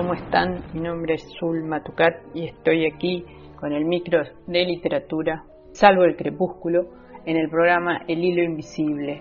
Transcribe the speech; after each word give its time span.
¿Cómo 0.00 0.14
están? 0.14 0.62
Mi 0.72 0.80
nombre 0.80 1.12
es 1.12 1.30
Zulma 1.38 1.82
Tucat 1.82 2.14
y 2.32 2.46
estoy 2.46 2.86
aquí 2.86 3.22
con 3.56 3.70
el 3.70 3.84
micro 3.84 4.22
de 4.46 4.64
literatura, 4.64 5.44
salvo 5.72 6.04
el 6.04 6.16
crepúsculo, 6.16 6.86
en 7.26 7.36
el 7.36 7.50
programa 7.50 8.00
El 8.08 8.24
Hilo 8.24 8.42
Invisible. 8.42 9.20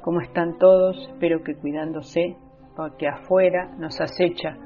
¿Cómo 0.00 0.22
están 0.22 0.56
todos? 0.56 0.96
Espero 1.12 1.42
que 1.44 1.54
cuidándose, 1.56 2.34
porque 2.74 3.06
afuera 3.06 3.74
nos 3.78 4.00
acecha 4.00 4.56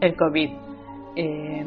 el 0.00 0.16
COVID. 0.16 0.50
Eh, 1.14 1.64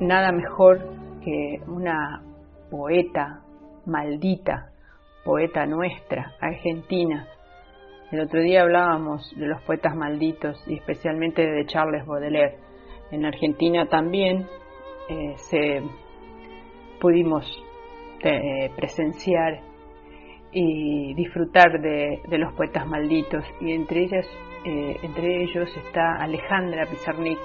nada 0.00 0.32
mejor 0.32 0.80
que 1.22 1.60
una 1.68 2.24
poeta 2.72 3.40
maldita, 3.86 4.72
poeta 5.24 5.64
nuestra, 5.64 6.32
argentina. 6.40 7.24
El 8.10 8.20
otro 8.20 8.40
día 8.40 8.62
hablábamos 8.62 9.30
de 9.36 9.46
los 9.46 9.60
poetas 9.62 9.94
malditos 9.94 10.56
y 10.66 10.76
especialmente 10.76 11.42
de 11.46 11.66
Charles 11.66 12.06
Baudelaire. 12.06 12.56
En 13.10 13.26
Argentina 13.26 13.86
también 13.86 14.46
eh, 15.10 15.34
se 15.36 15.82
pudimos 16.98 17.44
eh, 18.22 18.70
presenciar 18.74 19.60
y 20.52 21.12
disfrutar 21.14 21.82
de, 21.82 22.22
los 22.38 22.54
poetas 22.54 22.86
malditos 22.86 23.44
y 23.60 23.72
entre 23.72 24.04
ellas 24.04 24.26
eh, 24.64 24.96
entre 25.02 25.42
ellos 25.42 25.68
está 25.76 26.16
Alejandra 26.16 26.86
Pizarnik 26.86 27.38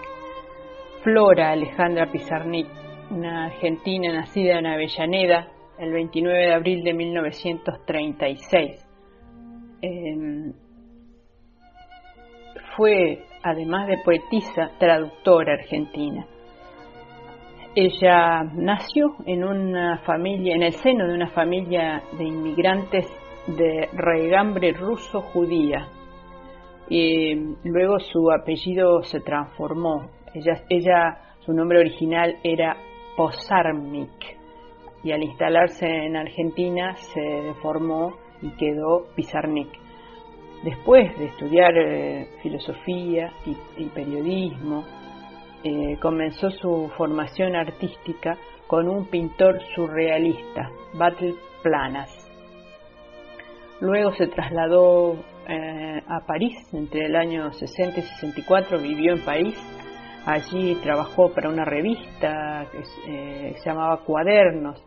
Flora 1.04 1.52
Alejandra 1.52 2.10
Pizarnik 2.10 2.68
una 3.12 3.48
argentina 3.48 4.14
nacida 4.14 4.60
en 4.60 4.68
Avellaneda 4.68 5.50
el 5.78 5.92
29 5.92 6.40
de 6.40 6.54
abril 6.54 6.84
de 6.84 6.94
1936 6.94 8.83
eh, 9.84 10.54
fue 12.76 13.26
además 13.44 13.88
de 13.88 13.98
poetisa 14.04 14.72
traductora 14.80 15.54
argentina 15.54 16.26
ella 17.76 18.44
nació 18.54 19.16
en 19.26 19.44
una 19.44 19.98
familia, 20.00 20.56
en 20.56 20.64
el 20.64 20.74
seno 20.74 21.08
de 21.08 21.16
una 21.16 21.30
familia 21.30 22.04
de 22.18 22.24
inmigrantes 22.26 23.06
de 23.48 23.90
regambre 23.94 24.74
ruso-judía. 24.74 25.88
Y 26.88 27.34
luego 27.64 28.00
su 28.00 28.32
apellido 28.32 29.02
se 29.04 29.22
transformó. 29.22 30.10
Ella, 30.36 30.62
ella, 30.70 31.18
su 31.40 31.54
nombre 31.54 31.80
original 31.80 32.38
era 32.44 32.78
Posarmik. 33.18 34.38
Y 35.04 35.12
al 35.12 35.24
instalarse 35.24 35.88
en 35.88 36.16
Argentina 36.16 36.96
se 36.96 37.22
deformó 37.22 38.14
y 38.44 38.52
quedó 38.52 39.08
Pizarnik. 39.16 39.70
Después 40.64 41.18
de 41.18 41.26
estudiar 41.26 41.76
eh, 41.78 42.28
filosofía 42.42 43.32
y, 43.78 43.86
periodismo, 43.88 44.86
eh, 45.64 45.98
comenzó 46.02 46.52
su 46.52 46.90
formación 46.96 47.56
artística 47.56 48.38
con 48.68 48.88
un 48.88 49.08
pintor 49.08 49.60
surrealista, 49.76 50.70
Battle 50.94 51.36
Planas. 51.64 52.10
Luego 53.82 54.14
se 54.14 54.28
trasladó 54.28 55.18
eh, 55.50 56.02
a 56.08 56.26
París 56.26 56.56
entre 56.74 57.08
el 57.08 57.16
año 57.16 57.52
60 57.52 58.00
y 58.00 58.04
64, 58.04 58.80
vivió 58.80 59.14
en 59.14 59.26
París. 59.26 59.58
Allí 60.26 60.76
trabajó 60.76 61.34
para 61.34 61.50
una 61.50 61.66
revista 61.66 62.66
que 62.72 62.86
se 63.60 63.70
llamaba 63.70 63.98
Cuadernos. 64.06 64.82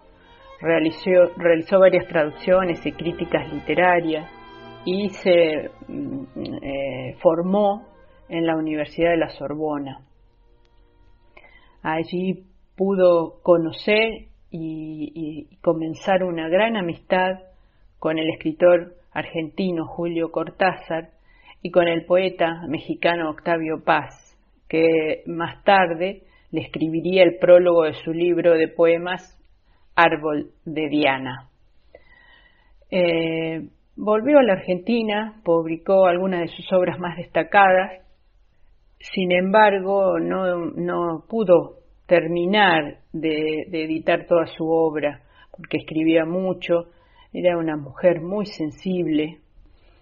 Realizó, 0.61 1.11
realizó 1.37 1.79
varias 1.81 2.07
traducciones 2.07 2.85
y 2.87 2.93
críticas 2.93 3.53
literarias 3.53 4.31
y 4.85 5.11
se 5.11 5.71
mm, 5.89 7.19
formó 7.21 7.87
en 8.29 8.47
la 8.47 8.57
Universidad 8.57 9.11
de 9.11 9.17
la 9.19 9.29
Sorbona. 9.31 10.01
Allí 11.83 12.45
pudo 12.77 13.41
conocer 13.43 14.29
y, 14.51 15.49
y, 15.51 15.57
comenzar 15.57 16.23
una 16.23 16.49
gran 16.49 16.77
amistad 16.77 17.41
con 17.99 18.19
el 18.19 18.29
escritor 18.31 18.95
argentino 19.13 19.87
Julio 19.87 20.31
Cortázar 20.31 21.11
y 21.63 21.71
con 21.71 21.89
el 21.89 22.05
poeta 22.05 22.63
mexicano 22.69 23.31
Octavio 23.31 23.83
Paz, 23.85 24.37
que 24.69 25.23
más 25.27 25.63
tarde 25.65 26.23
le 26.51 26.61
escribiría 26.61 27.23
el 27.23 27.39
prólogo 27.39 27.85
de 27.85 27.95
su 27.95 28.13
libro 28.13 28.55
de 28.55 28.69
poemas 28.69 29.37
Árbol 29.97 30.53
de 30.65 30.89
Diana. 30.89 31.49
Eh, 32.91 33.69
volvió 33.97 34.39
a 34.39 34.43
la 34.45 34.53
Argentina, 34.53 35.41
publicó 35.45 36.07
algunas 36.07 36.43
de 36.43 36.49
sus 36.49 36.73
obras 36.73 37.01
más 37.01 37.17
destacadas 37.17 38.07
sin 38.99 39.33
embargo, 39.33 40.19
no, 40.19 40.67
no 40.71 41.25
pudo 41.29 41.81
terminar 42.07 42.99
de, 43.13 43.67
de, 43.69 43.85
editar 43.85 44.27
toda 44.27 44.47
su 44.47 44.69
obra, 44.69 45.23
porque 45.51 45.79
escribía 45.79 46.25
mucho, 46.25 46.87
era 47.33 47.59
una 47.59 47.77
mujer 47.77 48.21
muy 48.21 48.47
sensible. 48.47 49.39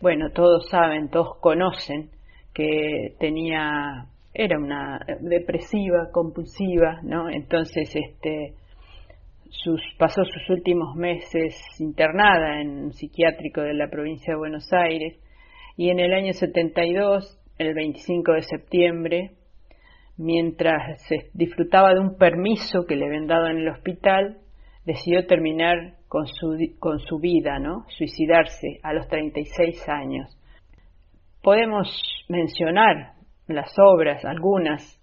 Bueno, 0.01 0.31
todos 0.31 0.69
saben, 0.69 1.09
todos 1.09 1.37
conocen 1.41 2.11
que 2.53 3.15
tenía, 3.19 4.07
era 4.33 4.59
una 4.59 5.01
depresiva, 5.21 6.11
compulsiva, 6.13 7.01
¿no? 7.03 7.29
Entonces, 7.29 7.95
este, 7.95 8.55
sus, 9.63 9.81
pasó 9.99 10.25
sus 10.25 10.51
últimos 10.51 10.97
meses 10.97 11.55
internada 11.79 12.61
en 12.61 12.85
un 12.85 12.93
psiquiátrico 12.93 13.61
de 13.61 13.75
la 13.75 13.89
provincia 13.89 14.33
de 14.33 14.39
Buenos 14.39 14.73
Aires 14.73 15.19
y 15.77 15.91
en 15.91 16.01
el 16.01 16.13
año 16.13 16.33
72 16.33 17.41
el 17.59 17.75
25 17.75 18.33
de 18.33 18.43
septiembre, 18.43 19.31
mientras 20.17 21.03
se 21.03 21.31
disfrutaba 21.35 21.95
de 21.95 22.01
un 22.01 22.17
permiso 22.17 22.85
que 22.87 22.97
le 22.97 23.07
habían 23.07 23.27
dado 23.27 23.47
en 23.49 23.59
el 23.59 23.69
hospital, 23.69 24.39
decidió 24.85 25.27
terminar 25.27 25.95
con 26.09 26.27
su, 26.27 26.57
con 26.79 26.99
su 27.01 27.19
vida, 27.19 27.59
¿no? 27.59 27.85
suicidarse 27.89 28.81
a 28.83 28.93
los 28.93 29.09
36 29.09 29.89
años. 29.89 30.37
Podemos 31.43 31.89
mencionar 32.29 33.15
las 33.47 33.75
obras, 33.79 34.25
algunas, 34.25 35.01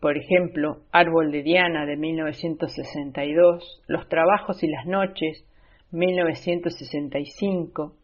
por 0.00 0.18
ejemplo, 0.18 0.82
Árbol 0.92 1.32
de 1.32 1.42
Diana 1.42 1.86
de 1.86 1.96
1962, 1.96 3.82
Los 3.86 4.06
trabajos 4.08 4.62
y 4.62 4.68
las 4.68 4.84
noches, 4.86 5.44
1965, 5.92 7.94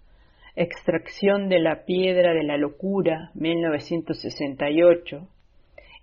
Extracción 0.55 1.49
de 1.49 1.61
la 1.61 1.85
piedra 1.85 2.35
de 2.35 2.43
la 2.43 2.59
locura, 2.59 3.31
1968. 3.35 5.27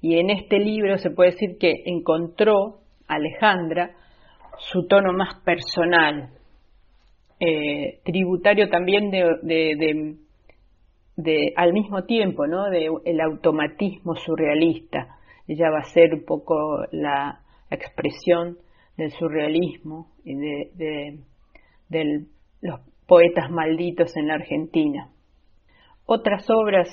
Y 0.02 0.18
en 0.18 0.32
este 0.32 0.60
libro 0.60 0.98
se 0.98 1.12
puede 1.12 1.32
decir 1.32 1.58
que 1.60 1.84
encontró 1.86 2.80
Alejandra 3.08 3.92
su 4.58 4.88
tono 4.88 5.14
más 5.14 5.36
personal, 5.44 6.30
eh, 7.40 8.00
tributario 8.04 8.70
también 8.70 9.12
de, 9.12 10.18
de, 11.16 11.54
al 11.56 11.74
mismo 11.74 12.04
tiempo, 12.04 12.48
¿no? 12.48 12.70
De 12.70 12.90
el 13.06 13.22
automatismo 13.22 14.16
surrealista. 14.16 15.19
Ella 15.50 15.72
va 15.72 15.80
a 15.80 15.94
ser 15.96 16.14
un 16.14 16.26
poco 16.26 16.86
la 16.92 17.42
expresión 17.72 18.60
del 18.96 19.10
surrealismo 19.14 20.12
y 20.24 20.36
de, 20.36 21.20
los 22.62 22.80
poetas 23.08 23.50
malditos 23.50 24.16
en 24.16 24.28
la 24.28 24.36
Argentina. 24.36 25.10
Otras 26.06 26.48
obras 26.52 26.88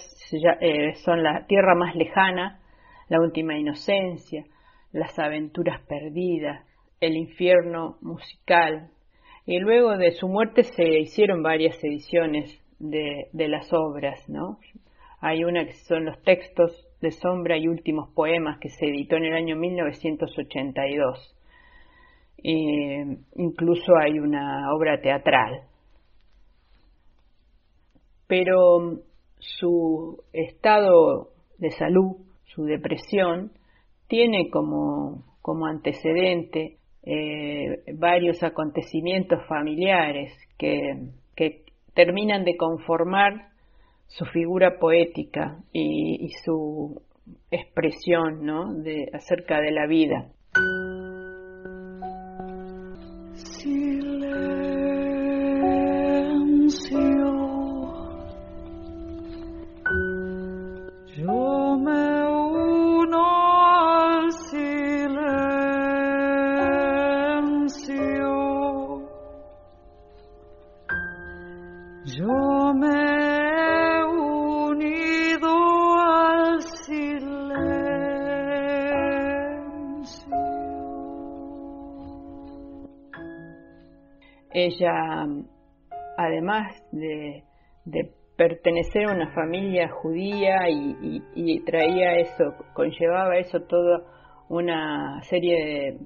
eh, 0.62 0.94
son 1.04 1.22
La 1.22 1.44
Tierra 1.46 1.74
más 1.74 1.94
lejana, 1.96 2.62
La 3.10 3.20
Última 3.20 3.58
Inocencia, 3.58 4.46
Las 4.90 5.18
Aventuras 5.18 5.82
Perdidas, 5.82 6.64
El 6.98 7.18
Infierno 7.18 7.98
Musical. 8.00 8.88
Y 9.44 9.58
luego 9.58 9.98
de 9.98 10.12
su 10.12 10.28
muerte 10.28 10.62
se 10.62 11.00
hicieron 11.00 11.42
varias 11.42 11.76
ediciones 11.84 12.58
de, 12.78 13.28
de 13.34 13.48
las 13.48 13.70
obras, 13.74 14.26
¿no? 14.30 14.58
Hay 15.20 15.44
una 15.44 15.64
que 15.64 15.72
son 15.72 16.04
los 16.04 16.22
textos 16.22 16.86
de 17.00 17.10
Sombra 17.10 17.56
y 17.56 17.68
Últimos 17.68 18.10
Poemas 18.10 18.58
que 18.58 18.68
se 18.68 18.86
editó 18.86 19.16
en 19.16 19.24
el 19.26 19.34
año 19.34 19.56
1982. 19.56 21.32
incluso 23.34 23.96
hay 23.96 24.18
una 24.18 24.72
obra 24.74 25.00
teatral. 25.00 25.62
Pero 28.26 29.00
su 29.38 30.22
estado 30.32 31.30
de 31.58 31.70
salud, 31.70 32.16
su 32.44 32.64
depresión, 32.64 33.52
tiene 34.08 34.50
como, 34.50 35.24
como 35.42 35.66
antecedente 35.66 36.78
eh, 37.02 37.82
varios 37.94 38.42
acontecimientos 38.42 39.44
familiares 39.46 40.32
que, 40.58 41.10
que 41.34 41.64
terminan 41.94 42.44
de 42.44 42.56
conformar 42.56 43.55
su 44.06 44.24
figura 44.26 44.78
poética 44.78 45.58
y, 45.72 46.30
su 46.44 47.02
expresión 47.50 48.44
¿no? 48.44 48.72
de, 48.74 49.10
acerca 49.12 49.60
de 49.60 49.72
la 49.72 49.86
vida. 49.86 50.30
Ella, 84.66 85.26
además 86.16 86.82
de, 86.92 87.44
pertenecer 88.36 89.06
a 89.06 89.14
una 89.14 89.32
familia 89.32 89.88
judía 89.88 90.68
y, 90.68 91.60
traía 91.64 92.18
eso, 92.18 92.54
conllevaba 92.74 93.38
eso 93.38 93.62
toda 93.62 94.02
una 94.48 95.22
serie 95.22 95.98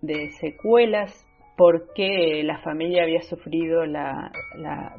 de, 0.00 0.30
secuelas 0.32 1.26
porque 1.56 2.42
la 2.44 2.58
familia 2.58 3.04
había 3.04 3.22
sufrido 3.22 3.86
la, 3.86 4.30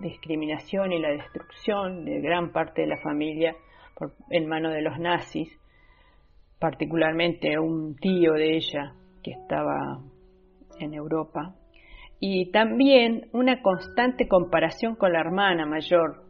discriminación 0.02 0.92
y 0.92 1.00
la 1.00 1.12
destrucción 1.12 2.06
de 2.06 2.20
gran 2.22 2.52
parte 2.52 2.82
de 2.82 2.88
la 2.88 2.98
familia 2.98 3.56
en 4.30 4.48
manos 4.48 4.74
de 4.74 4.82
los 4.82 5.00
nazis, 5.00 5.50
particularmente 6.60 7.58
un 7.58 7.96
tío 7.96 8.34
de 8.34 8.58
ella 8.58 8.94
que 9.24 9.32
estaba 9.32 10.02
en 10.80 10.94
Europa 10.94 11.56
y 12.20 12.52
también 12.52 13.28
una 13.34 13.62
constante 13.62 14.28
comparación 14.28 14.96
con 14.96 15.14
la 15.14 15.20
hermana 15.20 15.66
mayor. 15.66 16.24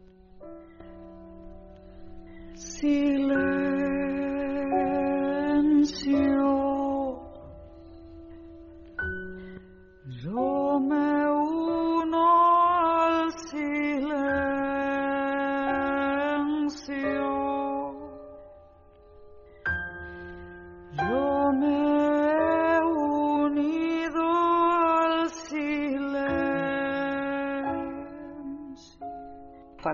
Silencio. 2.53 3.35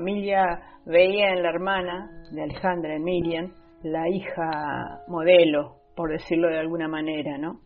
Familia 0.01 0.59
veía 0.83 1.29
en 1.29 1.43
la 1.43 1.49
hermana 1.49 2.09
de 2.31 2.41
Alejandra, 2.41 2.95
en 2.95 3.03
Miriam, 3.03 3.53
la 3.83 4.09
hija 4.09 5.03
modelo, 5.07 5.75
por 5.95 6.09
decirlo 6.09 6.47
de 6.47 6.57
alguna 6.57 6.87
manera, 6.87 7.37
¿no? 7.37 7.59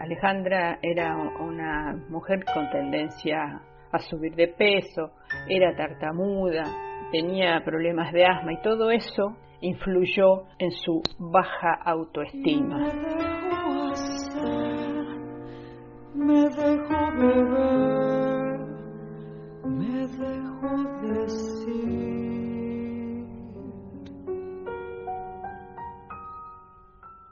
Alejandra 0.00 0.78
era 0.82 1.16
una 1.16 1.96
mujer 2.10 2.44
con 2.52 2.68
tendencia 2.70 3.62
a 3.90 3.98
subir 4.00 4.34
de 4.34 4.48
peso, 4.48 5.12
era 5.48 5.74
tartamuda, 5.74 6.64
tenía 7.10 7.62
problemas 7.64 8.12
de 8.12 8.26
asma 8.26 8.52
y 8.52 8.60
todo 8.60 8.90
eso 8.90 9.38
influyó 9.62 10.44
en 10.58 10.70
su 10.72 11.00
baja 11.18 11.72
autoestima. 11.86 13.37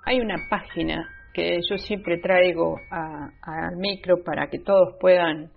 Hay 0.06 0.20
una 0.20 0.36
página 0.48 1.08
que 1.34 1.58
yo 1.68 1.76
siempre 1.78 2.18
traigo 2.18 2.78
al 2.90 3.76
micro 3.76 4.22
para 4.22 4.48
que 4.48 4.60
todos 4.60 4.94
puedan 5.00 5.50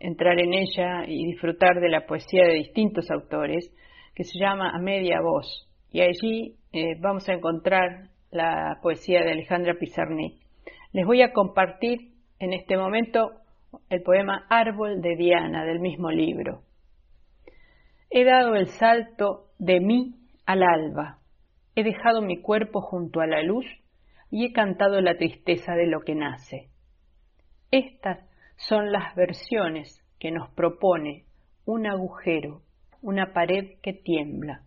entrar 0.00 0.38
en 0.40 0.52
ella 0.52 1.04
y 1.06 1.24
disfrutar 1.26 1.80
de 1.80 1.88
la 1.88 2.04
poesía 2.04 2.44
de 2.44 2.54
distintos 2.54 3.08
autores, 3.12 3.72
que 4.16 4.24
se 4.24 4.38
llama 4.38 4.70
A 4.74 4.80
Media 4.80 5.20
Voz. 5.20 5.70
Y 5.92 6.00
allí 6.00 6.56
eh, 6.72 6.96
vamos 7.00 7.28
a 7.28 7.34
encontrar 7.34 8.08
la 8.32 8.80
poesía 8.82 9.22
de 9.22 9.30
Alejandra 9.30 9.74
Pizarnik. 9.78 10.42
Les 10.92 11.06
voy 11.06 11.22
a 11.22 11.32
compartir 11.32 12.14
en 12.40 12.52
este 12.52 12.76
momento 12.76 13.30
el 13.90 14.02
poema 14.02 14.44
Árbol 14.50 15.00
de 15.02 15.14
Diana 15.14 15.64
del 15.64 15.78
mismo 15.78 16.10
libro. 16.10 16.62
He 18.10 18.24
dado 18.24 18.56
el 18.56 18.66
salto 18.66 19.50
de 19.58 19.78
mí 19.78 20.16
al 20.46 20.64
alba, 20.64 21.20
he 21.76 21.84
dejado 21.84 22.22
mi 22.22 22.40
cuerpo 22.40 22.80
junto 22.80 23.20
a 23.20 23.26
la 23.26 23.42
luz 23.42 23.64
y 24.34 24.46
he 24.46 24.52
cantado 24.52 25.00
la 25.00 25.16
tristeza 25.16 25.76
de 25.76 25.86
lo 25.86 26.00
que 26.00 26.16
nace. 26.16 26.68
Estas 27.70 28.18
son 28.56 28.90
las 28.90 29.14
versiones 29.14 30.04
que 30.18 30.32
nos 30.32 30.50
propone 30.50 31.26
un 31.66 31.86
agujero, 31.86 32.62
una 33.00 33.32
pared 33.32 33.78
que 33.80 33.92
tiembla. 33.92 34.64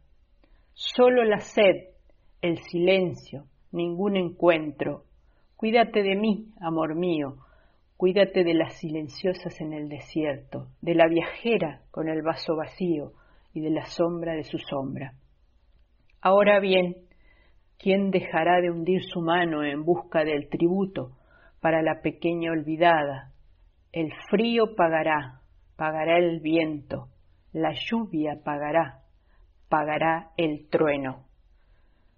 Solo 0.73 1.25
la 1.25 1.41
sed, 1.41 1.89
el 2.41 2.59
silencio, 2.59 3.43
ningún 3.73 4.15
encuentro. 4.15 5.03
Cuídate 5.57 6.01
de 6.01 6.15
mí, 6.15 6.53
amor 6.61 6.95
mío, 6.95 7.35
cuídate 7.97 8.45
de 8.45 8.53
las 8.53 8.75
silenciosas 8.75 9.59
en 9.59 9.73
el 9.73 9.89
desierto, 9.89 10.69
de 10.79 10.95
la 10.95 11.09
viajera 11.09 11.81
con 11.91 12.07
el 12.07 12.21
vaso 12.21 12.55
vacío 12.55 13.11
y 13.53 13.59
de 13.59 13.71
la 13.71 13.85
sombra 13.85 14.33
de 14.33 14.45
su 14.45 14.59
sombra. 14.59 15.15
Ahora 16.21 16.61
bien, 16.61 17.06
¿Quién 17.79 18.09
dejará 18.09 18.59
de 18.59 18.71
hundir 18.71 19.03
su 19.03 19.21
mano 19.21 19.63
en 19.63 19.83
busca 19.83 20.23
del 20.23 20.49
tributo 20.49 21.11
para 21.61 21.83
la 21.83 22.01
pequeña 22.01 22.51
olvidada? 22.51 23.33
El 23.91 24.11
frío 24.31 24.75
pagará, 24.75 25.41
pagará 25.75 26.17
el 26.17 26.39
viento, 26.39 27.09
la 27.53 27.73
lluvia 27.73 28.41
pagará, 28.43 29.03
pagará 29.69 30.31
el 30.37 30.67
trueno. 30.69 31.25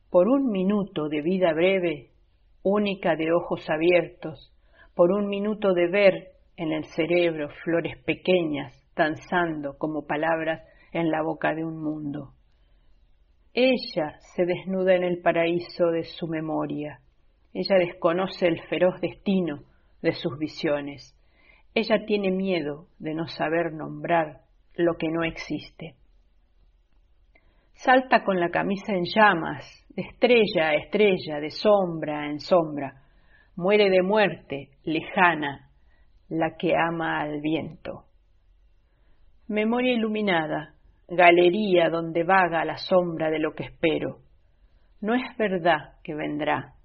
Por 0.10 0.30
un 0.30 0.50
minuto 0.50 1.10
de 1.10 1.22
vida 1.22 1.52
breve, 1.54 2.12
única 2.64 3.18
de 3.18 3.34
ojos 3.34 3.70
abiertos, 3.70 4.54
por 4.96 5.12
un 5.12 5.28
minuto 5.28 5.74
de 5.74 5.88
ver 5.88 6.32
en 6.56 6.72
el 6.72 6.86
cerebro 6.86 7.50
flores 7.64 7.98
pequeñas 8.06 8.74
danzando 8.96 9.78
como 9.78 10.08
palabras 10.08 10.62
en 10.92 11.12
la 11.12 11.22
boca 11.22 11.54
de 11.54 11.64
un 11.64 11.82
mundo. 11.82 12.34
Ella 13.54 14.20
se 14.36 14.46
desnuda 14.46 14.96
en 14.96 15.04
el 15.04 15.22
paraíso 15.22 15.88
de 15.88 16.04
su 16.04 16.28
memoria. 16.28 17.00
Ella 17.54 17.78
desconoce 17.80 18.48
el 18.48 18.62
feroz 18.68 19.02
destino 19.02 19.64
de 20.02 20.14
sus 20.14 20.38
visiones. 20.38 21.16
Ella 21.74 22.06
tiene 22.06 22.32
miedo 22.32 22.88
de 23.00 23.14
no 23.14 23.28
saber 23.28 23.74
nombrar 23.74 24.42
lo 24.76 24.96
que 24.98 25.10
no 25.10 25.24
existe. 25.24 25.96
Salta 27.74 28.24
con 28.24 28.40
la 28.40 28.50
camisa 28.50 28.94
en 28.94 29.06
llamas, 29.06 29.66
de 29.90 30.04
estrella 30.04 30.70
a 30.70 30.76
estrella, 30.76 31.40
de 31.40 31.50
sombra 31.50 32.30
en 32.30 32.40
sombra. 32.40 33.04
Muere 33.56 33.90
de 33.90 34.02
muerte, 34.02 34.70
lejana, 34.84 35.70
la 36.28 36.56
que 36.58 36.74
ama 36.76 37.22
al 37.22 37.42
viento. 37.42 38.06
Memoria 39.48 39.94
iluminada, 39.94 40.76
galería 41.10 41.90
donde 41.90 42.24
vaga 42.24 42.66
la 42.66 42.78
sombra 42.78 43.30
de 43.30 43.40
lo 43.40 43.54
que 43.54 43.64
espero. 43.64 44.20
No 45.02 45.16
es 45.16 45.38
verdad 45.38 45.94
que 46.04 46.14
vendrá, 46.14 46.76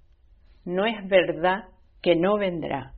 no 0.63 0.85
es 0.85 1.07
verdad 1.07 1.65
que 2.01 2.15
no 2.15 2.37
vendrá. 2.37 2.93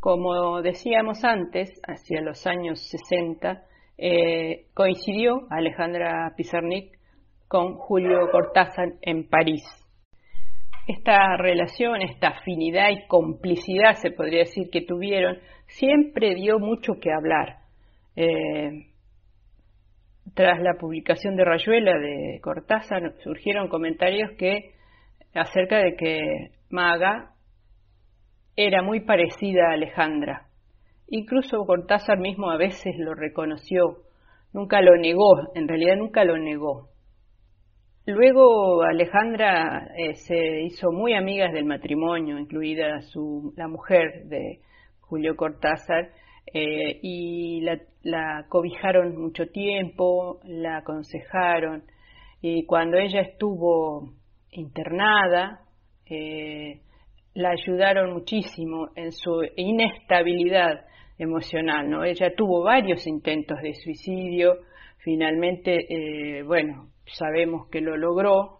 Como 0.00 0.62
decíamos 0.62 1.24
antes, 1.24 1.80
hacia 1.86 2.20
los 2.20 2.46
años 2.46 2.80
60, 2.88 3.64
eh, 3.98 4.66
coincidió 4.74 5.46
Alejandra 5.50 6.32
Pizarnik 6.36 6.96
con 7.48 7.74
Julio 7.74 8.30
Cortázar 8.30 8.94
en 9.02 9.28
París. 9.28 9.64
Esta 10.86 11.36
relación, 11.36 12.02
esta 12.02 12.28
afinidad 12.28 12.90
y 12.90 13.06
complicidad, 13.08 13.94
se 13.94 14.12
podría 14.12 14.40
decir, 14.40 14.70
que 14.70 14.82
tuvieron, 14.82 15.38
siempre 15.66 16.34
dio 16.36 16.58
mucho 16.58 16.94
que 17.00 17.10
hablar. 17.12 17.58
Eh, 18.14 18.86
tras 20.34 20.60
la 20.60 20.74
publicación 20.74 21.36
de 21.36 21.44
Rayuela 21.44 21.98
de 21.98 22.40
Cortázar 22.42 23.14
surgieron 23.22 23.68
comentarios 23.68 24.30
que 24.38 24.74
acerca 25.34 25.78
de 25.78 25.96
que 25.96 26.50
Maga 26.70 27.32
era 28.56 28.82
muy 28.82 29.00
parecida 29.00 29.68
a 29.68 29.74
Alejandra. 29.74 30.46
Incluso 31.08 31.64
Cortázar 31.64 32.18
mismo 32.18 32.50
a 32.50 32.56
veces 32.56 32.96
lo 32.98 33.14
reconoció, 33.14 33.98
nunca 34.52 34.80
lo 34.80 34.96
negó, 34.96 35.54
en 35.54 35.68
realidad 35.68 35.96
nunca 35.96 36.24
lo 36.24 36.38
negó. 36.38 36.88
Luego 38.06 38.82
Alejandra 38.82 39.88
eh, 39.96 40.14
se 40.14 40.62
hizo 40.62 40.92
muy 40.92 41.14
amiga 41.14 41.50
del 41.52 41.64
matrimonio, 41.64 42.38
incluida 42.38 43.00
su, 43.02 43.52
la 43.56 43.68
mujer 43.68 44.24
de 44.26 44.60
Julio 45.00 45.36
Cortázar, 45.36 46.10
eh, 46.52 47.00
y 47.02 47.60
la, 47.62 47.80
cobijaron 48.48 49.16
mucho 49.16 49.46
tiempo, 49.46 50.40
la 50.44 50.78
aconsejaron, 50.78 51.84
y 52.40 52.64
cuando 52.64 52.98
ella 52.98 53.20
estuvo 53.22 54.10
internada, 54.50 55.60
eh, 56.08 56.80
la 57.34 57.50
ayudaron 57.50 58.12
muchísimo 58.12 58.88
en 58.94 59.12
su 59.12 59.42
inestabilidad 59.56 60.86
emocional, 61.18 61.88
¿no? 61.88 62.04
Ella 62.04 62.34
tuvo 62.34 62.62
varios 62.62 63.06
intentos 63.06 63.60
de 63.62 63.74
suicidio, 63.74 64.54
finalmente, 64.98 65.86
eh, 65.88 66.42
bueno, 66.42 66.90
sabemos 67.06 67.68
que 67.70 67.80
lo 67.80 67.96
logró, 67.96 68.58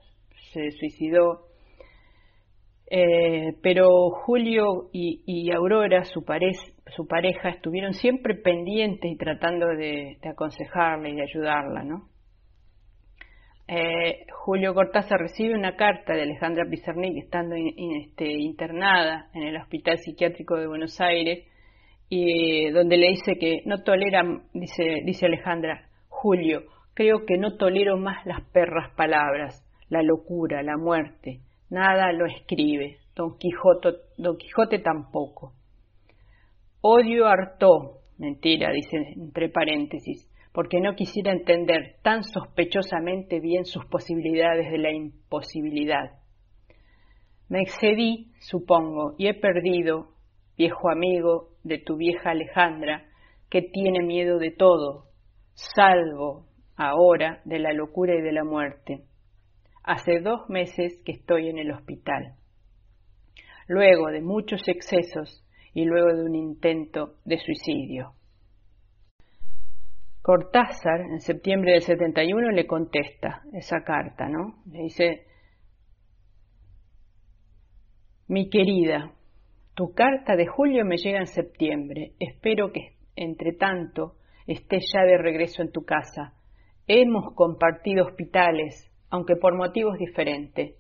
se 0.53 0.71
suicidó, 0.73 1.47
eh, 2.91 3.57
pero 3.63 3.89
Julio 4.11 4.91
y, 4.93 5.51
Aurora, 5.51 6.05
su, 6.05 6.25
su, 6.95 7.07
pareja, 7.07 7.49
estuvieron 7.49 7.95
siempre 7.95 8.35
pendientes 8.35 9.11
y 9.11 9.17
tratando 9.17 9.67
de, 9.69 10.19
aconsejarla 10.25 11.09
y 11.09 11.17
de 11.17 11.23
ayudarla, 11.23 11.83
¿no? 11.83 12.09
Eh, 13.69 14.27
Julio 14.31 14.75
Cortázar 14.75 15.19
recibe 15.19 15.55
una 15.55 15.75
carta 15.75 16.15
de 16.15 16.23
Alejandra 16.23 16.65
Pizarnik 16.71 17.17
estando 17.17 17.57
este, 17.57 18.31
internada 18.31 19.29
en 19.35 19.43
el 19.43 19.57
Hospital 19.57 19.99
Psiquiátrico 19.99 20.57
de 20.57 20.69
Buenos 20.69 21.01
Aires 21.01 21.49
y 22.09 22.71
donde 22.71 22.97
le 22.97 23.09
dice 23.09 23.39
que 23.39 23.63
no 23.65 23.83
tolera, 23.83 24.23
dice, 24.55 25.03
dice 25.05 25.27
Alejandra, 25.27 25.89
Julio, 26.09 26.63
creo 26.95 27.27
que 27.27 27.39
no 27.39 27.57
tolero 27.57 27.97
más 27.97 28.25
las 28.25 28.41
perras 28.53 28.95
palabras, 28.97 29.67
la 29.89 30.03
locura, 30.03 30.63
la 30.63 30.77
muerte, 30.77 31.41
nada 31.69 32.13
lo 32.13 32.27
escribe, 32.27 32.99
Don 33.17 33.37
Don 34.19 34.37
Quijote 34.37 34.79
tampoco. 34.79 35.53
Odio 36.81 37.27
hartó, 37.27 38.01
mentira, 38.19 38.71
dice 38.73 38.97
entre 39.17 39.49
paréntesis, 39.49 40.31
porque 40.53 40.81
no 40.81 40.95
quisiera 40.95 41.33
entender 41.33 41.97
tan 42.03 42.23
sospechosamente 42.23 43.41
bien 43.41 43.65
sus 43.65 43.85
posibilidades 43.87 44.71
de 44.71 44.79
la 44.79 44.93
imposibilidad. 44.93 46.13
Me 47.49 47.61
excedí, 47.61 48.33
supongo, 48.41 49.15
y 49.19 49.29
he 49.29 49.35
perdido, 49.35 50.15
viejo 50.57 50.91
amigo 50.91 51.51
de 51.63 51.79
tu 51.79 51.97
vieja 51.97 52.31
Alejandra, 52.31 53.05
que 53.51 53.63
tiene 53.63 54.03
miedo 54.03 54.39
de 54.39 54.51
todo, 54.51 55.05
salvo 55.55 56.47
ahora 56.77 57.41
de 57.45 57.59
la 57.59 57.73
locura 57.73 58.15
y 58.15 58.23
de 58.23 58.33
la 58.33 58.45
muerte. 58.45 59.05
Hace 59.83 60.21
dos 60.21 60.49
meses 60.49 61.01
que 61.05 61.13
estoy 61.13 61.49
en 61.49 61.59
el 61.59 61.71
hospital. 61.71 62.35
Luego 63.69 64.09
de 64.09 64.21
muchos 64.21 64.67
excesos 64.69 65.46
y 65.77 65.85
luego 65.85 66.09
de 66.09 66.25
un 66.25 66.35
intento 66.35 67.17
de 67.27 67.37
suicidio. 67.37 68.15
Cortázar, 70.23 71.03
en 71.03 71.21
septiembre 71.21 71.73
del 71.73 71.83
71, 71.83 72.51
le 72.53 72.67
contesta 72.67 73.43
esa 73.53 73.85
carta, 73.85 74.27
¿no? 74.27 74.63
Le 74.73 74.85
dice, 74.85 75.27
mi 78.27 78.49
querida, 78.49 79.13
tu 79.75 79.93
carta 79.93 80.35
de 80.35 80.47
julio 80.47 80.83
me 80.87 80.97
llega 80.97 81.19
en 81.19 81.27
septiembre. 81.27 82.13
Espero 82.21 82.73
que, 82.73 82.97
entre 83.15 83.53
tanto, 83.53 84.15
estés 84.47 84.91
ya 84.95 85.03
de 85.03 85.19
regreso 85.19 85.61
en 85.61 85.73
tu 85.73 85.85
casa. 85.85 86.33
Hemos 86.87 87.35
compartido 87.35 88.07
hospitales, 88.07 88.91
aunque 89.11 89.37
por 89.37 89.55
motivos 89.55 89.99
diferentes. 89.99 90.75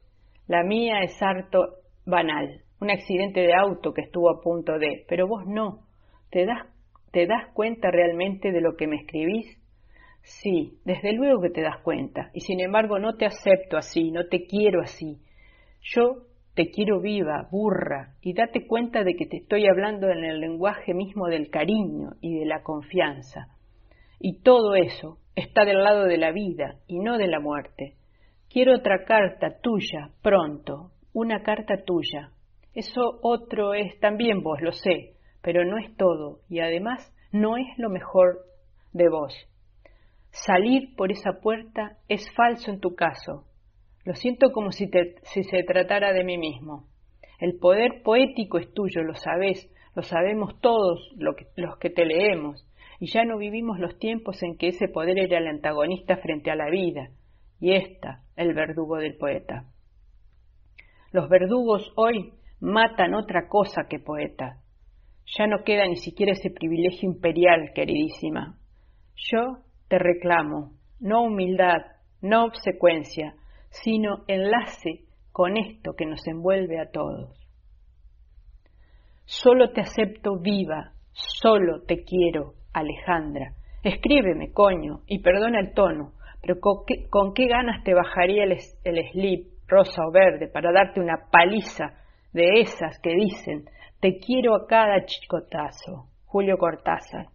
La 0.47 0.63
mía 0.63 1.03
es 1.03 1.21
harto 1.21 1.81
banal, 2.07 2.63
un 2.87 2.93
accidente 2.93 3.41
de 3.41 3.55
auto 3.55 3.93
que 3.93 4.03
estuvo 4.03 4.31
a 4.31 4.41
punto 4.41 4.79
de, 4.79 5.05
pero 5.09 5.27
vos 5.27 5.45
no. 5.47 5.81
¿Te 6.31 6.47
das 6.47 6.67
¿Te 7.17 7.27
das 7.27 7.51
cuenta 7.55 7.91
realmente 7.91 8.53
de 8.53 8.61
lo 8.61 8.77
que 8.77 8.87
me 8.87 8.97
escribís? 8.97 9.59
Sí, 10.21 10.79
desde 10.85 11.15
luego 11.15 11.41
que 11.41 11.49
te 11.49 11.63
das 11.63 11.81
cuenta, 11.83 12.31
y 12.35 12.41
sin 12.41 12.61
embargo 12.61 12.99
no 12.99 13.17
te 13.17 13.25
acepto 13.25 13.79
así, 13.79 14.11
no 14.11 14.27
te 14.27 14.45
quiero 14.45 14.83
así. 14.83 15.17
Yo 15.81 16.25
te 16.55 16.71
quiero 16.71 17.01
viva, 17.01 17.49
burra, 17.51 18.17
y 18.21 18.35
date 18.35 18.67
cuenta 18.67 19.03
de 19.03 19.15
que 19.15 19.25
te 19.25 19.39
estoy 19.39 19.67
hablando 19.67 20.11
en 20.11 20.25
el 20.25 20.41
lenguaje 20.41 20.93
mismo 20.93 21.29
del 21.29 21.49
cariño 21.49 22.11
y 22.21 22.39
de 22.39 22.45
la 22.45 22.63
confianza. 22.63 23.47
Y 24.21 24.43
todo 24.43 24.75
eso 24.75 25.17
está 25.37 25.65
del 25.65 25.83
lado 25.83 26.05
de 26.05 26.19
la 26.19 26.33
vida 26.33 26.81
y 26.87 26.99
no 26.99 27.17
de 27.17 27.29
la 27.29 27.41
muerte. 27.41 27.95
Quiero 28.51 28.75
otra 28.75 29.07
carta 29.07 29.59
tuya, 29.63 30.11
pronto, 30.23 30.91
una 31.15 31.43
carta 31.43 31.83
tuya. 31.83 32.33
Eso 32.77 33.21
otro 33.23 33.73
es 33.73 33.99
también 34.01 34.43
vos, 34.43 34.61
lo 34.61 34.71
sé, 34.71 35.15
pero 35.41 35.65
no 35.65 35.79
es 35.79 35.97
todo 35.97 36.41
y 36.47 36.61
además 36.61 37.11
no 37.33 37.57
es 37.57 37.67
lo 37.79 37.89
mejor 37.89 38.41
de 38.93 39.09
vos. 39.09 39.35
Salir 40.31 40.95
por 40.95 41.11
esa 41.11 41.41
puerta 41.41 41.97
es 42.07 42.31
falso 42.35 42.71
en 42.71 42.81
tu 42.81 42.95
caso. 42.95 43.47
Lo 44.05 44.15
siento 44.15 44.53
como 44.53 44.73
si, 44.73 44.91
se 44.91 45.63
tratara 45.63 46.13
de 46.13 46.23
mí 46.23 46.37
mismo. 46.37 46.85
El 47.41 47.59
poder 47.59 48.03
poético 48.05 48.59
es 48.59 48.71
tuyo, 48.75 49.03
lo 49.03 49.15
sabés, 49.15 49.73
lo 49.95 50.03
sabemos 50.03 50.61
todos 50.61 51.01
los 51.17 51.79
que 51.79 51.89
te 51.89 52.05
leemos, 52.05 52.69
y 53.01 53.11
ya 53.11 53.25
no 53.25 53.39
vivimos 53.39 53.79
los 53.79 53.99
tiempos 53.99 54.43
en 54.43 54.59
que 54.59 54.69
ese 54.69 54.89
poder 54.89 55.19
era 55.19 55.39
el 55.39 55.47
antagonista 55.47 56.19
frente 56.19 56.51
a 56.51 56.57
la 56.57 56.69
vida, 56.69 57.09
y 57.59 57.73
ésta 57.73 58.23
el 58.37 58.53
verdugo 58.53 58.99
del 58.99 59.17
poeta. 59.17 59.65
Los 61.13 61.31
verdugos 61.31 61.91
hoy 61.97 62.35
matan 62.61 63.15
otra 63.15 63.49
cosa 63.49 63.87
que 63.89 63.99
poeta, 63.99 64.59
ya 65.27 65.47
no 65.47 65.65
queda 65.65 65.87
ni 65.87 65.97
siquiera 65.97 66.33
ese 66.33 66.51
privilegio 66.51 67.11
imperial, 67.11 67.73
queridísima. 67.75 68.59
Yo 69.17 69.59
te 69.89 69.99
reclamo, 69.99 70.73
no 71.01 71.25
humildad, 71.25 71.83
no 72.23 72.45
obsecuencia, 72.45 73.35
sino 73.71 74.25
enlace 74.29 75.05
con 75.33 75.57
esto 75.57 75.95
que 75.97 76.07
nos 76.07 76.27
envuelve 76.27 76.81
a 76.81 76.91
todos. 76.91 77.37
Solo 79.25 79.73
te 79.73 79.81
acepto 79.81 80.39
viva, 80.39 80.93
solo 81.13 81.83
te 81.83 82.05
quiero, 82.05 82.55
Alejandra. 82.73 83.55
Escríbeme, 83.83 84.53
coño, 84.53 85.01
y 85.07 85.21
perdona 85.21 85.61
el 85.61 85.75
tono, 85.75 86.13
pero 86.41 86.61
con 86.61 87.35
qué, 87.35 87.47
ganas 87.49 87.83
te 87.85 87.95
bajaría 87.95 88.45
el, 88.45 88.57
el 88.85 89.11
slip 89.11 89.49
rosa 89.67 90.03
o 90.07 90.13
verde 90.13 90.49
para 90.49 90.73
darte 90.73 91.01
una 91.01 91.29
paliza 91.31 92.06
de 92.37 92.61
esas 92.61 93.01
que 93.01 93.15
dicen 93.15 93.65
te 93.99 94.19
quiero 94.19 94.55
a 94.55 94.67
cada 94.67 95.05
chicotazo. 95.07 96.07
Julio 96.27 96.59
Cortázar. 96.59 97.29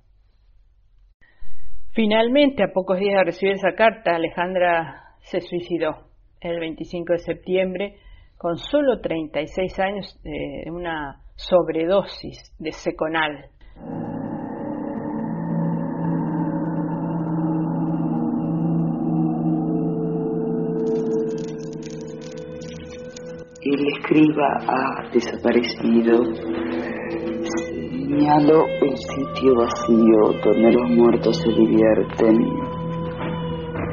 Finalmente, 1.91 2.63
a 2.63 2.71
pocos 2.71 2.99
días 2.99 3.15
de 3.17 3.23
recibir 3.23 3.55
esa 3.55 3.73
carta, 3.73 4.15
Alejandra 4.15 5.15
se 5.21 5.41
suicidó 5.41 6.07
el 6.39 6.59
25 6.59 7.13
de 7.13 7.19
septiembre 7.19 7.95
con 8.37 8.57
solo 8.57 9.01
36 9.01 9.79
años 9.79 10.21
de 10.23 10.69
una 10.71 11.21
sobredosis 11.35 12.55
de 12.59 12.71
seconal. 12.71 13.49
El 23.63 23.87
escriba 23.89 24.57
ha 24.67 25.07
desaparecido. 25.13 26.33
Señalo 27.43 28.65
el 28.81 28.97
sitio 28.97 29.55
vacío 29.55 30.33
donde 30.43 30.71
los 30.71 30.89
muertos 30.89 31.37
se 31.37 31.49
divierten 31.49 32.37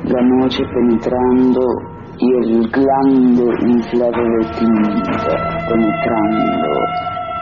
la 0.05 0.23
noche 0.23 0.65
penetrando 0.73 1.61
y 2.19 2.33
el 2.33 2.71
glande 2.71 3.45
inflado 3.61 4.23
de 4.23 4.47
tinta 4.59 5.67
penetrando 5.69 6.71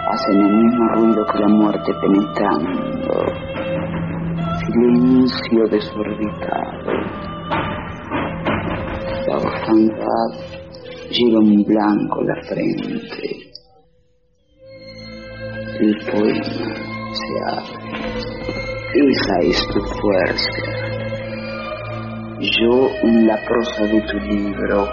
hacen 0.09 0.41
el 0.41 0.53
mismo 0.53 0.89
ruido 0.95 1.25
que 1.27 1.39
la 1.39 1.49
muerte 1.49 1.93
penetrando. 2.01 3.15
Silencio 4.67 5.65
desorbitado. 5.71 6.93
La 9.29 9.37
orfandad 9.37 10.66
un 11.25 11.65
blanco 11.65 12.23
la 12.23 12.43
frente. 12.43 13.53
El 15.81 15.97
poema 16.11 16.45
se 17.13 17.35
abre. 17.51 17.77
Esa 18.95 19.39
es 19.43 19.67
tu 19.69 19.81
fuerza 19.81 20.87
yo 22.41 22.89
en 23.03 23.27
la 23.27 23.37
prosa 23.47 23.83
de 23.85 24.01
tu 24.03 24.19
libro, 24.19 24.87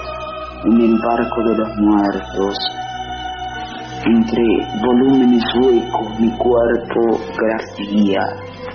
en 0.65 0.81
el 0.81 0.99
barco 0.99 1.43
de 1.43 1.57
los 1.57 1.69
muertos, 1.77 2.57
entre 4.05 4.43
volúmenes 4.81 5.43
huecos 5.61 6.19
mi 6.19 6.29
cuerpo 6.37 7.19
grafía 7.37 8.21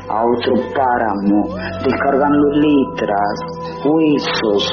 a 0.09 0.25
otro 0.25 0.55
páramo, 0.75 1.57
descargando 1.85 2.49
letras, 2.53 3.41
huesos, 3.85 4.71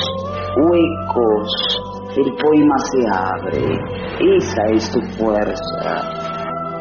huecos, 0.57 1.84
el 2.17 2.33
poema 2.35 2.75
se 2.91 3.01
abre, 3.13 3.63
esa 4.37 4.63
es 4.73 4.91
tu 4.91 5.01
fuerza. 5.17 6.01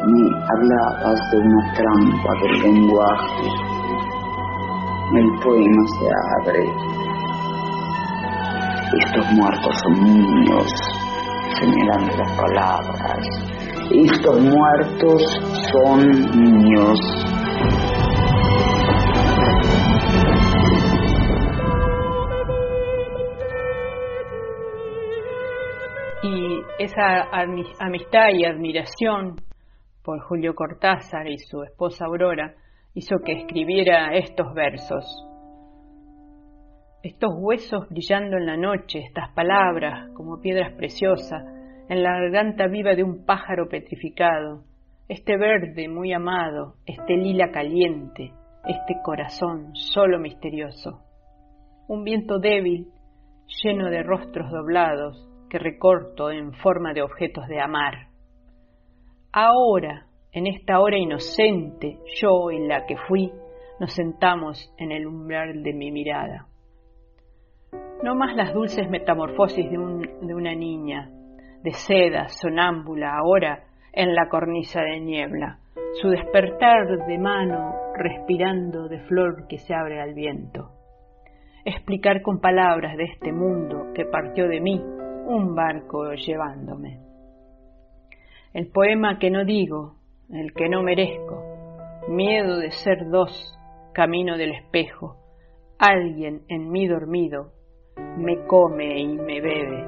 Me 0.05 0.29
hablabas 0.53 1.19
de 1.31 1.37
una 1.39 1.73
trampa 1.73 2.31
del 2.41 2.61
lenguaje, 2.61 3.47
el 5.15 5.39
poema 5.41 5.83
se 5.99 6.07
abre, 6.49 6.95
estos 8.93 9.31
muertos 9.33 9.75
son 9.83 9.93
niños, 10.05 10.71
señalando 11.59 12.15
las 12.17 12.31
palabras. 12.37 13.27
Estos 13.91 14.39
muertos 14.41 15.21
son 15.71 16.09
niños. 16.31 16.99
Esa 26.79 27.29
amistad 27.79 28.29
y 28.33 28.45
admiración 28.45 29.35
por 30.03 30.19
Julio 30.21 30.53
Cortázar 30.55 31.27
y 31.27 31.37
su 31.37 31.63
esposa 31.63 32.05
Aurora 32.05 32.55
hizo 32.93 33.17
que 33.23 33.33
escribiera 33.33 34.13
estos 34.15 34.53
versos 34.53 35.05
estos 37.05 37.35
huesos 37.37 37.87
brillando 37.89 38.35
en 38.37 38.47
la 38.47 38.57
noche, 38.57 38.97
estas 38.97 39.29
palabras 39.35 40.09
como 40.15 40.41
piedras 40.41 40.73
preciosas, 40.73 41.43
en 41.87 42.01
la 42.01 42.19
garganta 42.19 42.65
viva 42.65 42.95
de 42.95 43.03
un 43.03 43.25
pájaro 43.25 43.69
petrificado, 43.69 44.63
este 45.07 45.37
verde 45.37 45.87
muy 45.87 46.13
amado, 46.13 46.77
este 46.87 47.15
lila 47.15 47.51
caliente, 47.51 48.33
este 48.65 48.95
corazón 49.03 49.69
solo 49.75 50.17
misterioso. 50.17 51.03
Un 51.87 52.03
viento 52.03 52.39
débil, 52.39 52.87
lleno 53.63 53.91
de 53.91 54.01
rostros 54.01 54.49
doblados, 54.49 55.29
que 55.55 55.59
recorto 55.59 56.31
en 56.31 56.51
forma 56.51 56.91
de 56.91 57.01
objetos 57.01 57.47
de 57.47 57.61
amar. 57.61 58.09
Ahora, 59.31 60.05
en 60.33 60.47
esta 60.47 60.81
hora 60.81 60.97
inocente, 60.97 61.97
yo 62.21 62.51
y 62.51 62.67
la 62.67 62.85
que 62.85 62.97
fui, 63.07 63.31
nos 63.79 63.93
sentamos 63.93 64.73
en 64.77 64.91
el 64.91 65.07
umbral 65.07 65.63
de 65.63 65.73
mi 65.73 65.91
mirada. 65.91 66.47
No 68.03 68.15
más 68.15 68.35
las 68.35 68.53
dulces 68.53 68.89
metamorfosis 68.89 69.71
de, 69.71 69.77
una 69.77 70.53
niña, 70.53 71.09
de 71.63 71.71
seda, 71.71 72.27
sonámbula, 72.27 73.15
ahora 73.17 73.63
en 73.93 74.13
la 74.13 74.27
cornisa 74.27 74.81
de 74.81 74.99
niebla, 74.99 75.59
su 76.01 76.09
despertar 76.09 76.85
de 77.07 77.17
mano 77.17 77.75
respirando 77.95 78.89
de 78.89 78.99
flor 79.05 79.47
que 79.47 79.59
se 79.59 79.73
abre 79.73 80.01
al 80.01 80.13
viento. 80.15 80.71
Explicar 81.63 82.21
con 82.21 82.41
palabras 82.41 82.97
de 82.97 83.05
este 83.05 83.31
mundo 83.31 83.93
que 83.95 84.03
partió 84.03 84.49
de 84.49 84.59
mí 84.59 84.83
un 85.25 85.55
barco 85.55 86.13
llevándome. 86.13 87.01
El 88.53 88.67
poema 88.67 89.19
que 89.19 89.29
no 89.29 89.43
digo, 89.43 89.97
el 90.29 90.53
que 90.53 90.69
no 90.69 90.81
merezco, 90.81 91.43
miedo 92.07 92.55
de 92.57 92.71
ser 92.71 93.09
dos, 93.09 93.59
camino 93.93 94.37
del 94.37 94.53
espejo, 94.53 95.17
alguien 95.79 96.43
en 96.47 96.71
mí 96.71 96.87
dormido, 96.87 97.51
me 98.17 98.45
come 98.45 98.97
y 98.99 99.17
me 99.17 99.41
bebe. 99.41 99.83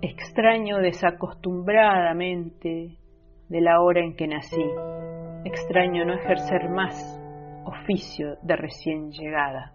Extraño 0.00 0.78
desacostumbradamente 0.78 2.96
de 3.48 3.60
la 3.60 3.80
hora 3.80 4.00
en 4.00 4.16
que 4.16 4.26
nací. 4.26 4.64
Extraño 5.44 6.04
no 6.04 6.14
ejercer 6.14 6.68
más 6.70 7.20
oficio 7.64 8.36
de 8.42 8.56
recién 8.56 9.12
llegada. 9.12 9.72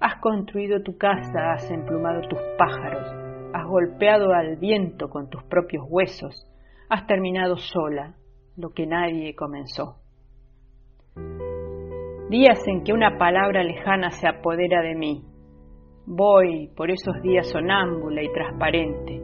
Has 0.00 0.20
construido 0.20 0.82
tu 0.82 0.96
casa, 0.96 1.52
has 1.52 1.70
emplumado 1.70 2.20
tus 2.28 2.38
pájaros, 2.56 3.06
has 3.52 3.66
golpeado 3.66 4.32
al 4.32 4.56
viento 4.56 5.08
con 5.08 5.28
tus 5.28 5.42
propios 5.44 5.84
huesos, 5.88 6.46
has 6.88 7.06
terminado 7.06 7.56
sola 7.56 8.14
lo 8.56 8.70
que 8.70 8.86
nadie 8.86 9.34
comenzó. 9.34 9.96
Días 12.30 12.58
en 12.66 12.84
que 12.84 12.92
una 12.92 13.18
palabra 13.18 13.64
lejana 13.64 14.10
se 14.10 14.28
apodera 14.28 14.82
de 14.82 14.94
mí, 14.94 15.24
Voy 16.10 16.70
por 16.74 16.90
esos 16.90 17.20
días 17.20 17.50
sonámbula 17.50 18.22
y 18.22 18.32
transparente. 18.32 19.20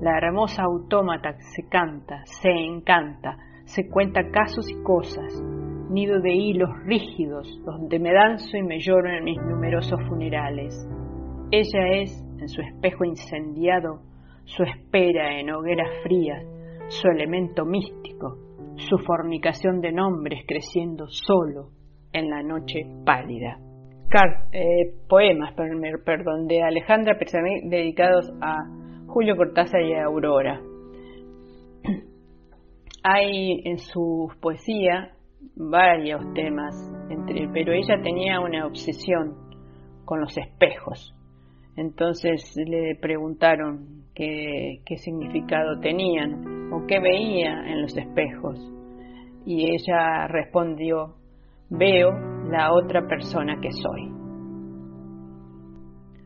La 0.00 0.18
hermosa 0.18 0.64
autómata 0.64 1.36
se 1.54 1.68
canta, 1.68 2.22
se 2.24 2.50
encanta, 2.50 3.36
se 3.64 3.88
cuenta 3.88 4.28
casos 4.32 4.68
y 4.68 4.82
cosas, 4.82 5.40
nido 5.90 6.20
de 6.20 6.32
hilos 6.34 6.70
rígidos 6.84 7.48
donde 7.64 7.98
me 7.98 8.12
danzo 8.12 8.56
y 8.56 8.62
me 8.62 8.78
lloro 8.80 9.10
en 9.10 9.24
mis 9.24 9.38
numerosos 9.38 10.00
funerales. 10.08 10.88
Ella 11.50 11.88
es, 12.00 12.24
en 12.38 12.48
su 12.48 12.60
espejo 12.60 13.04
incendiado, 13.04 14.02
su 14.44 14.62
espera 14.62 15.38
en 15.38 15.50
hogueras 15.50 15.90
frías, 16.02 16.42
su 16.88 17.08
elemento 17.08 17.64
místico, 17.64 18.36
su 18.76 18.98
fornicación 18.98 19.80
de 19.80 19.92
nombres 19.92 20.44
creciendo 20.46 21.06
solo 21.08 21.70
en 22.12 22.30
la 22.30 22.42
noche 22.42 22.86
pálida 23.04 23.60
eh, 24.52 24.94
poemas 25.08 25.52
perdón, 25.54 26.46
de 26.46 26.62
Alejandra 26.62 27.18
Pezamí 27.18 27.68
dedicados 27.68 28.32
a 28.40 28.64
Julio 29.06 29.36
Cortázar 29.36 29.82
y 29.82 29.94
a 29.94 30.04
Aurora. 30.04 30.60
Hay 33.02 33.62
en 33.64 33.78
su 33.78 34.30
poesía 34.40 35.12
varios 35.54 36.20
temas, 36.34 36.74
entre, 37.10 37.48
pero 37.52 37.72
ella 37.72 38.00
tenía 38.02 38.40
una 38.40 38.66
obsesión 38.66 39.34
con 40.04 40.20
los 40.20 40.36
espejos. 40.36 41.14
Entonces 41.76 42.54
le 42.56 42.96
preguntaron 42.96 44.04
qué, 44.14 44.80
qué 44.86 44.96
significado 44.96 45.78
tenían 45.80 46.72
o 46.72 46.86
qué 46.86 47.00
veía 47.00 47.52
en 47.66 47.82
los 47.82 47.96
espejos. 47.96 48.58
Y 49.44 49.70
ella 49.70 50.26
respondió, 50.26 51.14
veo 51.68 52.12
la 52.48 52.72
otra 52.72 53.06
persona 53.06 53.60
que 53.60 53.70
soy. 53.72 54.10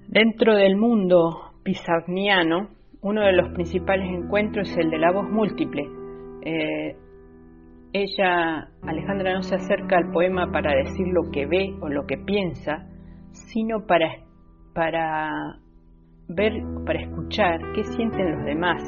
Dentro 0.09 0.57
del 0.57 0.77
mundo 0.77 1.53
pizarniano, 1.63 2.69
uno 3.03 3.23
de 3.23 3.33
los 3.33 3.51
principales 3.51 4.09
encuentros 4.09 4.69
es 4.71 4.77
el 4.79 4.91
de 4.91 4.99
la 4.99 5.13
voz 5.13 5.29
múltiple. 5.31 5.83
Eh, 6.43 6.97
ella, 7.93 8.69
Alejandra, 8.83 9.35
no 9.35 9.43
se 9.43 9.57
acerca 9.57 9.97
al 9.97 10.13
poema 10.13 10.51
para 10.53 10.75
decir 10.75 11.07
lo 11.09 11.31
que 11.31 11.47
ve 11.47 11.75
o 11.81 11.89
lo 11.89 12.07
que 12.07 12.17
piensa, 12.19 12.87
sino 13.33 13.87
para, 13.87 14.09
para 14.75 15.31
ver, 16.29 16.53
para 16.87 17.01
escuchar 17.01 17.61
qué 17.75 17.83
sienten 17.83 18.33
los 18.33 18.45
demás, 18.45 18.83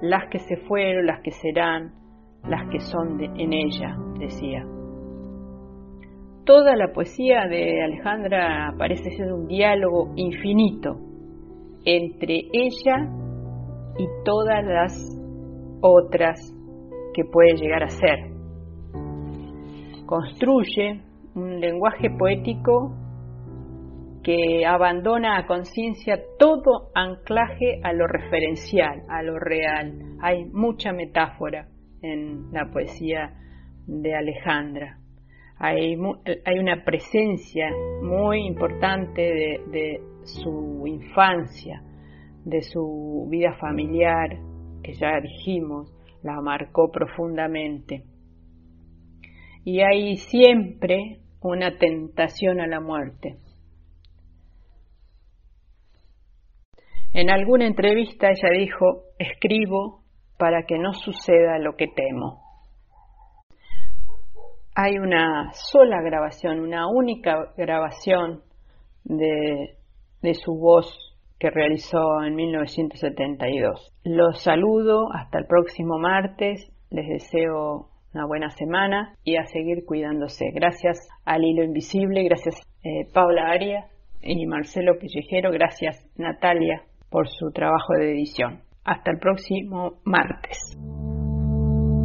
las 0.00 0.28
que 0.30 0.40
se 0.40 0.56
fueron, 0.68 1.06
las 1.06 1.20
que 1.20 1.30
serán, 1.30 1.92
las 2.48 2.68
que 2.70 2.80
son 2.80 3.20
en 3.20 3.52
ella, 3.52 3.96
decía. 4.18 4.66
Toda 6.44 6.74
la 6.74 6.92
poesía 6.92 7.46
de 7.46 7.84
Alejandra 7.84 8.74
parece 8.76 9.10
ser 9.16 9.32
un 9.32 9.46
diálogo 9.46 10.12
infinito 10.16 10.96
entre 11.84 12.48
ella 12.52 13.08
y 13.96 14.06
todas 14.24 14.64
las 14.64 15.22
otras 15.80 16.52
que 17.12 17.24
puede 17.24 17.56
llegar 17.56 17.82
a 17.82 17.88
ser. 17.88 18.18
Construye 20.06 21.00
un 21.34 21.60
lenguaje 21.60 22.10
poético 22.10 22.94
que 24.22 24.64
abandona 24.64 25.36
a 25.38 25.46
conciencia 25.46 26.20
todo 26.38 26.90
anclaje 26.94 27.80
a 27.82 27.92
lo 27.92 28.06
referencial, 28.06 29.02
a 29.08 29.22
lo 29.22 29.38
real. 29.38 30.16
Hay 30.20 30.44
mucha 30.44 30.92
metáfora 30.92 31.68
en 32.02 32.52
la 32.52 32.70
poesía 32.70 33.34
de 33.86 34.14
Alejandra. 34.14 34.98
hay, 35.58 35.96
hay 36.44 36.58
una 36.58 36.84
presencia 36.84 37.70
muy 38.02 38.46
importante 38.46 39.22
de, 39.22 39.60
de 39.70 40.00
su 40.24 40.84
infancia, 40.86 41.82
de 42.44 42.62
su 42.62 43.26
vida 43.28 43.54
familiar, 43.54 44.38
que 44.82 44.92
ya 44.94 45.20
dijimos, 45.20 45.92
la 46.22 46.40
marcó 46.40 46.90
profundamente. 46.90 48.04
Y 49.64 49.80
hay 49.80 50.16
siempre 50.16 51.20
una 51.40 51.78
tentación 51.78 52.60
a 52.60 52.66
la 52.66 52.80
muerte. 52.80 53.38
En 57.14 57.30
alguna 57.30 57.66
entrevista 57.66 58.28
ella 58.30 58.48
dijo, 58.58 59.02
escribo 59.18 60.02
para 60.38 60.64
que 60.66 60.78
no 60.78 60.92
suceda 60.94 61.58
lo 61.58 61.76
que 61.76 61.86
temo. 61.88 62.40
Hay 64.74 64.98
una 64.98 65.52
sola 65.52 66.00
grabación, 66.00 66.60
una 66.60 66.88
única 66.88 67.52
grabación 67.56 68.42
de, 69.04 69.76
de 70.22 70.34
su 70.34 70.54
voz 70.54 71.11
que 71.42 71.50
realizó 71.50 72.22
en 72.24 72.36
1972. 72.36 73.92
Los 74.04 74.42
saludo 74.42 75.12
hasta 75.12 75.40
el 75.40 75.46
próximo 75.46 75.98
martes, 75.98 76.70
les 76.88 77.08
deseo 77.08 77.88
una 78.14 78.26
buena 78.26 78.50
semana 78.50 79.16
y 79.24 79.34
a 79.34 79.44
seguir 79.46 79.84
cuidándose. 79.84 80.52
Gracias 80.54 81.00
al 81.24 81.42
Hilo 81.42 81.64
Invisible, 81.64 82.22
gracias 82.22 82.54
eh, 82.84 83.08
Paula 83.12 83.50
Arias 83.50 83.86
y 84.22 84.46
Marcelo 84.46 84.92
Pellejero, 85.00 85.50
gracias 85.50 86.08
Natalia 86.16 86.82
por 87.10 87.28
su 87.28 87.50
trabajo 87.50 87.94
de 87.98 88.12
edición. 88.12 88.60
Hasta 88.84 89.10
el 89.10 89.18
próximo 89.18 89.94
martes. 90.04 90.58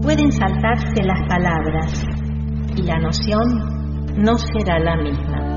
Pueden 0.01 0.31
saltarse 0.31 1.03
las 1.03 1.27
palabras 1.27 2.03
y 2.75 2.81
la 2.81 2.97
noción 2.97 4.15
no 4.17 4.35
será 4.35 4.79
la 4.79 4.95
misma. 4.95 5.56